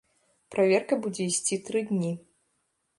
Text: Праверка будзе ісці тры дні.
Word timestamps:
Праверка 0.55 0.99
будзе 1.05 1.23
ісці 1.35 1.55
тры 1.69 1.87
дні. 1.95 2.13